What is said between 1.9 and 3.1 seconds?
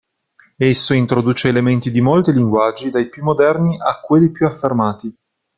di molti linguaggi, dai